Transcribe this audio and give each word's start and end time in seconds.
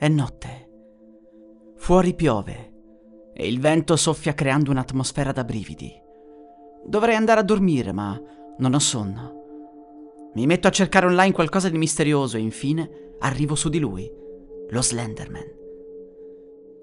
È 0.00 0.08
notte. 0.08 0.68
Fuori 1.76 2.14
piove 2.14 2.72
e 3.34 3.46
il 3.46 3.60
vento 3.60 3.96
soffia 3.96 4.32
creando 4.32 4.70
un'atmosfera 4.70 5.30
da 5.30 5.44
brividi. 5.44 5.92
Dovrei 6.86 7.16
andare 7.16 7.40
a 7.40 7.42
dormire, 7.42 7.92
ma 7.92 8.18
non 8.56 8.72
ho 8.72 8.78
sonno. 8.78 10.30
Mi 10.36 10.46
metto 10.46 10.68
a 10.68 10.70
cercare 10.70 11.04
online 11.04 11.34
qualcosa 11.34 11.68
di 11.68 11.76
misterioso 11.76 12.38
e 12.38 12.40
infine 12.40 13.16
arrivo 13.18 13.54
su 13.54 13.68
di 13.68 13.78
lui, 13.78 14.10
lo 14.70 14.80
Slenderman. 14.80 15.44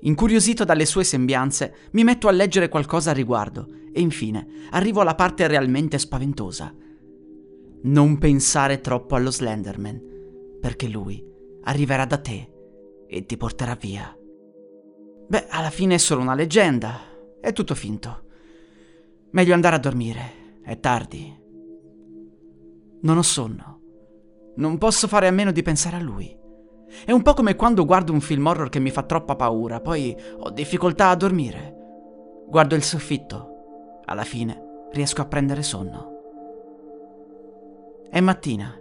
Incuriosito 0.01 0.63
dalle 0.63 0.85
sue 0.85 1.03
sembianze, 1.03 1.73
mi 1.93 2.03
metto 2.03 2.27
a 2.27 2.31
leggere 2.31 2.69
qualcosa 2.69 3.09
a 3.09 3.15
riguardo 3.15 3.67
e 3.91 3.99
infine 3.99 4.67
arrivo 4.69 5.01
alla 5.01 5.15
parte 5.15 5.47
realmente 5.47 5.97
spaventosa. 5.97 6.71
Non 7.81 8.19
pensare 8.19 8.79
troppo 8.79 9.15
allo 9.15 9.31
Slenderman, 9.31 10.59
perché 10.61 10.87
lui 10.87 11.25
arriverà 11.63 12.05
da 12.05 12.19
te 12.19 12.51
e 13.07 13.25
ti 13.25 13.37
porterà 13.37 13.75
via. 13.75 14.15
Beh, 15.27 15.47
alla 15.49 15.69
fine 15.69 15.95
è 15.95 15.97
solo 15.97 16.21
una 16.21 16.35
leggenda, 16.35 16.99
è 17.41 17.51
tutto 17.53 17.75
finto. 17.75 18.25
Meglio 19.31 19.53
andare 19.53 19.75
a 19.75 19.79
dormire, 19.79 20.59
è 20.61 20.79
tardi. 20.79 21.35
Non 23.01 23.17
ho 23.17 23.21
sonno. 23.21 23.81
Non 24.55 24.77
posso 24.77 25.07
fare 25.07 25.27
a 25.27 25.31
meno 25.31 25.51
di 25.51 25.61
pensare 25.61 25.97
a 25.97 26.01
lui. 26.01 26.35
È 27.05 27.11
un 27.11 27.21
po' 27.21 27.33
come 27.33 27.55
quando 27.55 27.85
guardo 27.85 28.13
un 28.13 28.21
film 28.21 28.45
horror 28.45 28.69
che 28.69 28.79
mi 28.79 28.89
fa 28.89 29.03
troppa 29.03 29.35
paura, 29.35 29.81
poi 29.81 30.15
ho 30.39 30.49
difficoltà 30.49 31.09
a 31.09 31.15
dormire. 31.15 31.75
Guardo 32.47 32.75
il 32.75 32.83
soffitto. 32.83 34.01
Alla 34.05 34.23
fine 34.23 34.87
riesco 34.93 35.21
a 35.21 35.27
prendere 35.27 35.61
sonno. 35.61 36.15
È 38.09 38.19
mattina. 38.21 38.73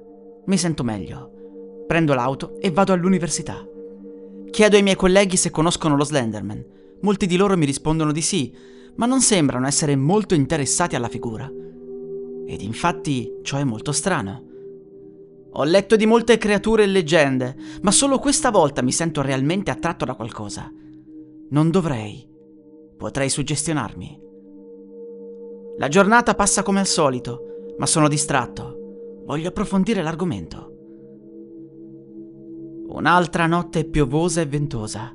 Mi 0.46 0.56
sento 0.56 0.84
meglio. 0.84 1.84
Prendo 1.86 2.14
l'auto 2.14 2.58
e 2.60 2.70
vado 2.70 2.92
all'università. 2.92 3.66
Chiedo 4.56 4.76
ai 4.76 4.82
miei 4.82 4.96
colleghi 4.96 5.36
se 5.36 5.50
conoscono 5.50 5.96
lo 5.96 6.04
Slenderman. 6.04 6.64
Molti 7.02 7.26
di 7.26 7.36
loro 7.36 7.58
mi 7.58 7.66
rispondono 7.66 8.10
di 8.10 8.22
sì, 8.22 8.56
ma 8.94 9.04
non 9.04 9.20
sembrano 9.20 9.66
essere 9.66 9.96
molto 9.96 10.34
interessati 10.34 10.96
alla 10.96 11.10
figura. 11.10 11.46
Ed 12.46 12.62
infatti 12.62 13.40
ciò 13.42 13.58
è 13.58 13.64
molto 13.64 13.92
strano. 13.92 14.44
Ho 15.52 15.62
letto 15.62 15.94
di 15.96 16.06
molte 16.06 16.38
creature 16.38 16.84
e 16.84 16.86
leggende, 16.86 17.54
ma 17.82 17.90
solo 17.90 18.18
questa 18.18 18.50
volta 18.50 18.80
mi 18.80 18.92
sento 18.92 19.20
realmente 19.20 19.70
attratto 19.70 20.06
da 20.06 20.14
qualcosa. 20.14 20.72
Non 21.50 21.70
dovrei. 21.70 22.26
Potrei 22.96 23.28
suggestionarmi. 23.28 24.18
La 25.76 25.88
giornata 25.88 26.34
passa 26.34 26.62
come 26.62 26.80
al 26.80 26.86
solito, 26.86 27.74
ma 27.76 27.84
sono 27.84 28.08
distratto. 28.08 29.20
Voglio 29.26 29.48
approfondire 29.48 30.00
l'argomento. 30.00 30.75
Un'altra 32.88 33.46
notte 33.46 33.84
piovosa 33.84 34.40
e 34.40 34.46
ventosa. 34.46 35.14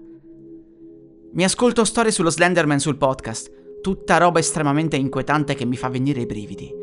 Mi 1.33 1.43
ascolto 1.43 1.85
storie 1.85 2.11
sullo 2.11 2.29
Slenderman 2.29 2.79
sul 2.79 2.97
podcast, 2.97 3.79
tutta 3.81 4.17
roba 4.17 4.39
estremamente 4.39 4.95
inquietante 4.95 5.55
che 5.55 5.65
mi 5.65 5.77
fa 5.77 5.89
venire 5.89 6.21
i 6.21 6.25
brividi. 6.25 6.73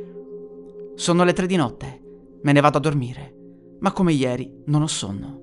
Sono 0.94 1.24
le 1.24 1.32
tre 1.32 1.46
di 1.46 1.56
notte, 1.56 2.02
me 2.42 2.52
ne 2.52 2.60
vado 2.60 2.78
a 2.78 2.80
dormire 2.80 3.36
ma 3.80 3.92
come 3.92 4.12
ieri 4.12 4.62
non 4.66 4.82
ho 4.82 4.86
sonno. 4.86 5.42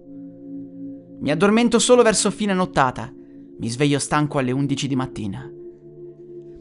Mi 1.20 1.32
addormento 1.32 1.80
solo 1.80 2.04
verso 2.04 2.30
fine 2.32 2.54
nottata, 2.54 3.12
mi 3.58 3.70
sveglio 3.70 4.00
stanco 4.00 4.38
alle 4.38 4.52
11 4.52 4.88
di 4.88 4.96
mattina. 4.96 5.50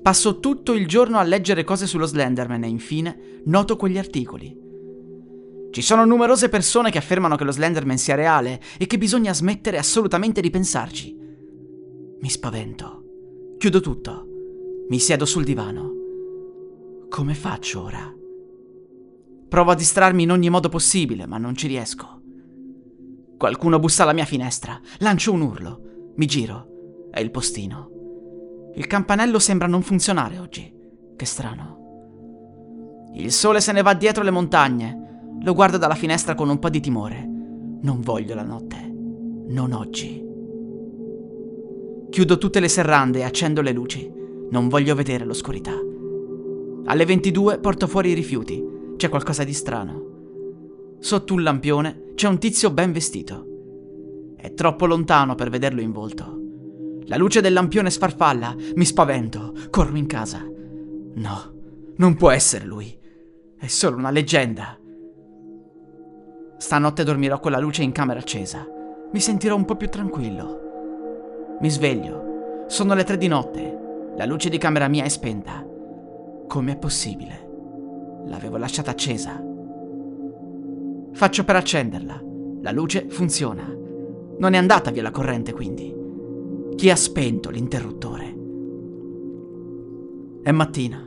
Passo 0.03 0.39
tutto 0.39 0.75
il 0.75 0.87
giorno 0.87 1.19
a 1.19 1.23
leggere 1.23 1.65
cose 1.65 1.87
sullo 1.87 2.07
Slenderman 2.07 2.63
e 2.63 2.69
infine 2.69 3.41
noto 3.47 3.77
quegli 3.77 3.99
articoli. 3.99 4.64
Ci 5.75 5.83
sono 5.83 6.05
numerose 6.05 6.49
persone 6.49 6.93
che 6.93 6.99
affermano 6.99 7.35
che 7.35 7.43
lo 7.43 7.51
Slenderman 7.51 7.99
sia 7.99 8.15
reale 8.15 8.61
e 8.79 8.87
che 8.87 8.97
bisogna 8.97 9.35
smettere 9.35 9.77
assolutamente 9.77 10.41
di 10.41 10.49
pensarci. 10.49 11.19
Mi 12.21 12.29
spavento. 12.29 13.03
Chiudo 13.59 13.81
tutto. 13.81 14.25
Mi 14.89 15.01
siedo 15.01 15.25
sul 15.25 15.43
divano. 15.43 15.91
Come 17.09 17.35
faccio 17.35 17.83
ora? 17.83 18.09
Provo 19.49 19.73
a 19.73 19.75
distrarmi 19.75 20.23
in 20.23 20.31
ogni 20.31 20.49
modo 20.49 20.69
possibile, 20.69 21.27
ma 21.27 21.39
non 21.39 21.57
ci 21.57 21.67
riesco. 21.67 22.23
Qualcuno 23.37 23.81
bussa 23.81 24.05
alla 24.05 24.13
mia 24.13 24.27
finestra, 24.27 24.81
lancio 24.99 25.33
un 25.33 25.41
urlo, 25.41 26.13
mi 26.15 26.27
giro. 26.27 27.09
È 27.11 27.19
il 27.19 27.33
postino. 27.33 27.91
Il 28.77 28.87
campanello 28.87 29.41
sembra 29.41 29.67
non 29.67 29.83
funzionare 29.83 30.39
oggi. 30.39 30.73
Che 31.17 31.27
strano. 31.27 33.11
Il 33.17 33.33
sole 33.33 33.61
se 33.61 33.73
ne 33.73 33.83
va 33.83 33.95
dietro 33.95 34.23
le 34.23 34.31
montagne. 34.31 35.04
Lo 35.45 35.53
guardo 35.53 35.77
dalla 35.77 35.95
finestra 35.95 36.35
con 36.35 36.49
un 36.49 36.59
po' 36.59 36.71
di 36.71 36.81
timore. 36.81 37.23
Non 37.83 38.01
voglio 38.01 38.35
la 38.35 38.45
notte. 38.45 38.77
Non 39.49 39.73
oggi. 39.73 40.25
Chiudo 42.09 42.39
tutte 42.39 42.61
le 42.61 42.69
serrande 42.69 43.19
e 43.19 43.25
accendo 43.25 43.61
le 43.61 43.73
luci. 43.73 44.11
Non 44.49 44.69
voglio 44.69 44.95
vedere 44.95 45.27
l'oscurità. 45.27 45.75
Alle 46.87 47.05
22 47.05 47.59
porto 47.59 47.87
fuori 47.87 48.11
i 48.11 48.15
rifiuti 48.15 48.65
c'è 48.97 49.11
qualcosa 49.11 49.45
di 49.45 49.53
strano. 49.53 50.97
Sotto 50.99 51.35
un 51.35 51.43
lampione 51.43 52.13
c'è 52.15 52.27
un 52.27 52.39
tizio 52.39 52.71
ben 52.71 52.93
vestito. 52.93 53.47
È 54.39 54.55
troppo 54.55 54.87
lontano 54.87 55.35
per 55.35 55.51
vederlo 55.51 55.83
in 55.83 55.93
volto. 55.93 56.41
La 57.05 57.19
luce 57.19 57.43
del 57.43 57.53
lampione 57.53 57.91
sfarfalla, 57.91 58.57
mi 58.77 58.85
spavento, 58.87 59.53
corro 59.69 59.97
in 59.97 60.07
casa. 60.07 60.43
No, 61.17 61.53
non 61.97 62.15
può 62.15 62.31
essere 62.31 62.65
lui. 62.65 62.99
È 63.59 63.67
solo 63.67 63.99
una 63.99 64.11
leggenda. 64.11 64.79
Stanotte 66.65 67.05
dormirò 67.05 67.41
con 67.41 67.51
la 67.51 67.59
luce 67.59 67.83
in 67.83 67.93
camera 67.93 68.21
accesa. 68.21 68.67
Mi 69.13 69.21
sentirò 69.21 69.55
un 69.55 69.67
po' 69.67 69.77
più 69.77 69.91
tranquillo. 69.91 71.59
Mi 71.61 71.69
sveglio. 71.69 72.65
Sono 72.69 72.95
le 72.95 73.05
tre 73.05 73.19
di 73.19 73.29
notte. 73.29 74.13
La 74.17 74.25
luce 74.25 74.49
di 74.49 74.57
camera 74.57 74.89
mia 74.89 75.05
è 75.05 75.11
spenta. 75.11 75.63
Com'è 76.49 76.79
possibile? 76.79 77.49
L'avevo 78.29 78.57
lasciata 78.57 78.93
accesa. 78.93 79.39
Faccio 81.13 81.45
per 81.45 81.57
accenderla. 81.57 82.23
La 82.63 82.71
luce 82.71 83.11
funziona. 83.11 83.71
Non 84.39 84.55
è 84.55 84.57
andata 84.57 84.91
via 84.91 85.03
la 85.03 85.11
corrente, 85.11 85.53
quindi. 85.53 85.95
Chi 86.77 86.89
ha 86.89 86.97
spento 86.97 87.51
l'interruttore? 87.51 88.35
È 90.43 90.51
mattina. 90.51 91.07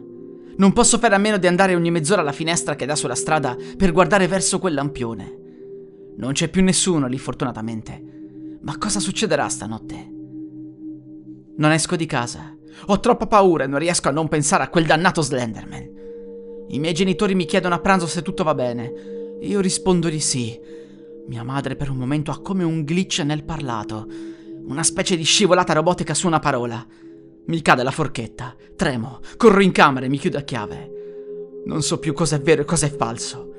Non 0.58 0.72
posso 0.72 1.00
fare 1.00 1.16
a 1.16 1.18
meno 1.18 1.38
di 1.38 1.48
andare 1.48 1.74
ogni 1.74 1.90
mezz'ora 1.90 2.22
alla 2.22 2.32
finestra 2.32 2.76
che 2.76 2.86
dà 2.86 2.96
sulla 2.96 3.16
strada 3.16 3.58
per 3.76 3.92
guardare 3.92 4.28
verso 4.28 4.60
quel 4.60 4.76
lampione. 4.76 5.46
Non 6.18 6.34
c'è 6.34 6.50
più 6.50 6.64
nessuno 6.64 7.08
lì, 7.08 7.18
fortunatamente. 7.18 8.60
Ma 8.62 8.78
cosa 8.78 9.00
succederà 9.00 9.48
stanotte? 9.50 10.14
Non 11.58 11.72
esco 11.72 11.96
di 11.96 12.06
casa. 12.06 12.56
Ho 12.88 13.00
troppa 13.00 13.28
paura 13.28 13.64
e 13.64 13.68
non 13.68 13.80
riesco 13.80 14.10
a 14.10 14.12
non 14.12 14.28
pensare 14.28 14.64
a 14.64 14.70
quel 14.70 14.86
dannato 14.86 15.22
Slenderman. 15.22 15.96
I 16.70 16.80
miei 16.80 16.94
genitori 16.94 17.36
mi 17.36 17.46
chiedono 17.46 17.76
a 17.76 17.80
pranzo 17.80 18.08
se 18.08 18.22
tutto 18.22 18.44
va 18.44 18.56
bene. 18.56 18.92
Io 19.42 19.60
rispondo 19.60 20.10
di 20.10 20.20
sì. 20.20 20.60
Mia 21.28 21.44
madre 21.44 21.76
per 21.76 21.90
un 21.90 21.98
momento 21.98 22.32
ha 22.32 22.42
come 22.42 22.64
un 22.64 22.82
glitch 22.82 23.20
nel 23.20 23.44
parlato. 23.44 24.08
Una 24.66 24.84
specie 24.84 25.16
di 25.16 25.24
scivolata 25.24 25.74
robotica 25.74 26.14
su 26.14 26.28
una 26.28 26.40
parola. 26.40 26.86
Mi 27.46 27.62
cade 27.62 27.84
la 27.84 27.92
forchetta. 27.92 28.56
Tremo. 28.76 29.20
Corro 29.38 29.62
in 29.62 29.72
camera 29.72 30.06
e 30.06 30.10
mi 30.10 30.18
chiudo 30.18 30.40
a 30.40 30.42
chiave. 30.42 30.92
Non 31.66 31.84
so 31.84 32.00
più 32.00 32.14
cosa 32.14 32.38
è 32.38 32.42
vero 32.42 32.64
e 32.64 32.66
cosa 32.66 32.88
è 32.88 32.96
falso. 32.96 33.54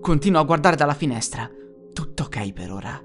Continuo 0.00 0.40
a 0.40 0.44
guardare 0.44 0.76
dalla 0.76 0.94
finestra. 0.94 1.50
Tutto 1.92 2.22
ok 2.24 2.52
per 2.52 2.72
ora. 2.72 3.00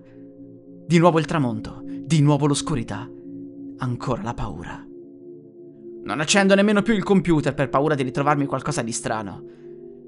Di 0.85 0.97
nuovo 0.97 1.19
il 1.19 1.25
tramonto. 1.25 1.81
Di 1.83 2.21
nuovo 2.21 2.47
l'oscurità. 2.47 3.09
Ancora 3.79 4.21
la 4.21 4.33
paura. 4.33 4.85
Non 6.03 6.21
accendo 6.21 6.55
nemmeno 6.55 6.81
più 6.81 6.93
il 6.93 7.03
computer 7.03 7.53
per 7.53 7.67
paura 7.67 7.95
di 7.95 8.03
ritrovarmi 8.03 8.45
qualcosa 8.45 8.81
di 8.81 8.93
strano. 8.93 9.43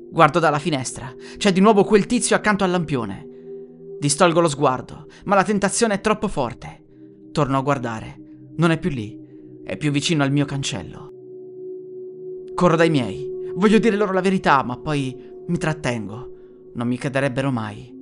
Guardo 0.10 0.40
dalla 0.40 0.60
finestra. 0.60 1.14
C'è 1.36 1.52
di 1.52 1.60
nuovo 1.60 1.84
quel 1.84 2.06
tizio 2.06 2.38
accanto 2.38 2.64
al 2.64 2.72
lampione. 2.72 3.28
Distolgo 4.00 4.40
lo 4.40 4.48
sguardo, 4.48 5.08
ma 5.26 5.36
la 5.36 5.44
tentazione 5.44 5.96
è 5.96 6.02
troppo 6.02 6.30
forte. 6.30 6.86
Torno 7.34 7.58
a 7.58 7.62
guardare. 7.62 8.18
Non 8.56 8.72
è 8.72 8.80
più 8.80 8.90
lì. 8.90 9.20
È 9.62 9.76
più 9.76 9.92
vicino 9.92 10.24
al 10.24 10.32
mio 10.32 10.46
cancello. 10.46 11.12
Corro 12.56 12.78
dai 12.78 12.90
miei. 12.90 13.30
Voglio 13.56 13.80
dire 13.80 13.98
loro 13.98 14.14
la 14.14 14.22
verità, 14.22 14.64
ma 14.64 14.78
poi 14.78 15.14
mi 15.48 15.58
trattengo. 15.58 16.32
Non 16.76 16.88
mi 16.88 16.98
crederebbero 16.98 17.52
mai. 17.52 17.99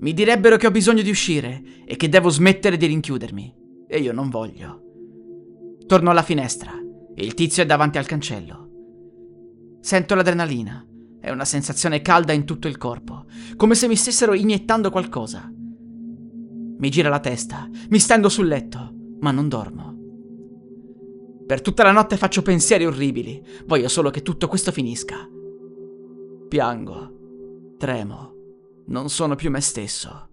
Mi 0.00 0.14
direbbero 0.14 0.56
che 0.56 0.66
ho 0.66 0.70
bisogno 0.70 1.02
di 1.02 1.10
uscire 1.10 1.62
e 1.84 1.96
che 1.96 2.08
devo 2.08 2.30
smettere 2.30 2.76
di 2.76 2.86
rinchiudermi. 2.86 3.54
E 3.86 3.98
io 3.98 4.12
non 4.12 4.30
voglio. 4.30 4.82
Torno 5.86 6.10
alla 6.10 6.22
finestra 6.22 6.72
e 7.14 7.24
il 7.24 7.34
tizio 7.34 7.62
è 7.62 7.66
davanti 7.66 7.98
al 7.98 8.06
cancello. 8.06 8.68
Sento 9.80 10.14
l'adrenalina. 10.14 10.86
È 11.20 11.30
una 11.30 11.44
sensazione 11.44 12.00
calda 12.00 12.32
in 12.32 12.46
tutto 12.46 12.66
il 12.66 12.78
corpo, 12.78 13.26
come 13.56 13.74
se 13.74 13.88
mi 13.88 13.96
stessero 13.96 14.32
iniettando 14.32 14.90
qualcosa. 14.90 15.52
Mi 15.52 16.88
gira 16.88 17.10
la 17.10 17.20
testa, 17.20 17.68
mi 17.90 17.98
stendo 17.98 18.30
sul 18.30 18.46
letto, 18.46 18.94
ma 19.20 19.30
non 19.30 19.48
dormo. 19.48 19.98
Per 21.46 21.60
tutta 21.60 21.82
la 21.82 21.92
notte 21.92 22.16
faccio 22.16 22.40
pensieri 22.40 22.86
orribili, 22.86 23.44
voglio 23.66 23.88
solo 23.88 24.08
che 24.08 24.22
tutto 24.22 24.48
questo 24.48 24.72
finisca. 24.72 25.28
Piango, 26.48 27.74
tremo, 27.76 28.39
non 28.90 29.08
sono 29.08 29.36
più 29.36 29.50
me 29.50 29.60
stesso. 29.60 30.28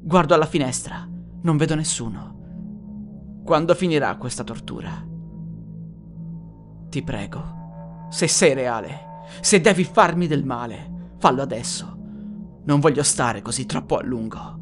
Guardo 0.00 0.34
alla 0.34 0.46
finestra, 0.46 1.08
non 1.42 1.56
vedo 1.56 1.74
nessuno. 1.74 3.40
Quando 3.44 3.74
finirà 3.74 4.16
questa 4.16 4.44
tortura? 4.44 5.04
Ti 6.88 7.02
prego, 7.02 8.06
se 8.10 8.28
sei 8.28 8.54
reale, 8.54 9.24
se 9.40 9.60
devi 9.60 9.82
farmi 9.84 10.28
del 10.28 10.44
male, 10.44 11.14
fallo 11.18 11.42
adesso. 11.42 11.98
Non 12.64 12.78
voglio 12.78 13.02
stare 13.02 13.42
così 13.42 13.66
troppo 13.66 13.96
a 13.96 14.04
lungo. 14.04 14.60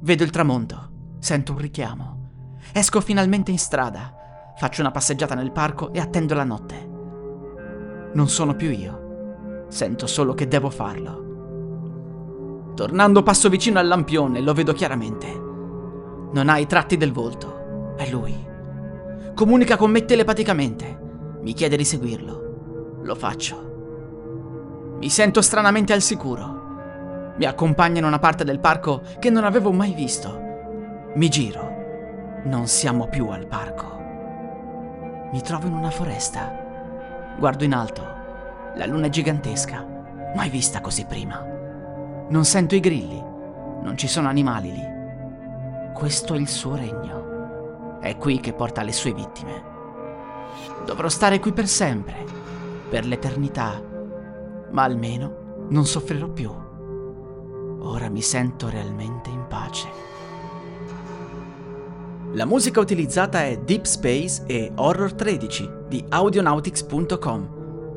Vedo 0.00 0.24
il 0.24 0.30
tramonto, 0.30 1.16
sento 1.18 1.52
un 1.52 1.58
richiamo. 1.58 2.56
Esco 2.72 3.02
finalmente 3.02 3.50
in 3.50 3.58
strada, 3.58 4.14
faccio 4.56 4.80
una 4.80 4.90
passeggiata 4.90 5.34
nel 5.34 5.52
parco 5.52 5.92
e 5.92 6.00
attendo 6.00 6.32
la 6.32 6.44
notte. 6.44 6.88
Non 8.14 8.28
sono 8.28 8.54
più 8.54 8.70
io, 8.70 9.07
sento 9.68 10.06
solo 10.06 10.34
che 10.34 10.48
devo 10.48 10.70
farlo. 10.70 11.26
Tornando 12.74 13.22
passo 13.22 13.48
vicino 13.48 13.78
al 13.78 13.86
lampione, 13.86 14.40
lo 14.40 14.54
vedo 14.54 14.72
chiaramente. 14.72 15.26
Non 16.32 16.48
ha 16.48 16.58
i 16.58 16.66
tratti 16.66 16.96
del 16.96 17.12
volto, 17.12 17.94
è 17.96 18.08
lui. 18.08 18.46
Comunica 19.34 19.76
con 19.76 19.90
me 19.90 20.04
telepaticamente, 20.04 20.98
mi 21.42 21.52
chiede 21.52 21.76
di 21.76 21.84
seguirlo. 21.84 23.00
Lo 23.02 23.14
faccio. 23.14 24.96
Mi 24.98 25.08
sento 25.08 25.40
stranamente 25.42 25.92
al 25.92 26.02
sicuro. 26.02 27.34
Mi 27.36 27.44
accompagna 27.44 28.00
in 28.00 28.04
una 28.04 28.18
parte 28.18 28.44
del 28.44 28.58
parco 28.58 29.02
che 29.18 29.30
non 29.30 29.44
avevo 29.44 29.70
mai 29.70 29.94
visto. 29.94 30.36
Mi 31.14 31.28
giro. 31.28 32.40
Non 32.44 32.66
siamo 32.66 33.08
più 33.08 33.28
al 33.28 33.46
parco. 33.46 33.96
Mi 35.32 35.40
trovo 35.40 35.66
in 35.66 35.74
una 35.74 35.90
foresta. 35.90 37.36
Guardo 37.38 37.64
in 37.64 37.74
alto. 37.74 38.17
La 38.78 38.86
luna 38.86 39.06
è 39.06 39.10
gigantesca. 39.10 39.84
Mai 40.36 40.48
vista 40.50 40.80
così 40.80 41.04
prima. 41.04 41.44
Non 42.28 42.44
sento 42.44 42.76
i 42.76 42.80
grilli. 42.80 43.20
Non 43.82 43.96
ci 43.96 44.06
sono 44.06 44.28
animali 44.28 44.72
lì. 44.72 44.86
Questo 45.92 46.34
è 46.34 46.38
il 46.38 46.46
suo 46.46 46.76
regno. 46.76 47.98
È 48.00 48.16
qui 48.16 48.38
che 48.38 48.52
porta 48.52 48.82
le 48.82 48.92
sue 48.92 49.12
vittime. 49.12 49.64
Dovrò 50.86 51.08
stare 51.08 51.40
qui 51.40 51.52
per 51.52 51.66
sempre, 51.66 52.24
per 52.88 53.04
l'eternità, 53.04 53.82
ma 54.70 54.84
almeno 54.84 55.66
non 55.70 55.84
soffrirò 55.84 56.28
più. 56.28 56.48
Ora 57.80 58.08
mi 58.08 58.22
sento 58.22 58.68
realmente 58.68 59.28
in 59.28 59.44
pace. 59.48 59.88
La 62.32 62.44
musica 62.44 62.78
utilizzata 62.78 63.42
è 63.42 63.58
Deep 63.58 63.86
Space 63.86 64.44
e 64.46 64.70
Horror 64.72 65.14
13 65.14 65.68
di 65.88 66.04
audionautics.com. 66.08 67.57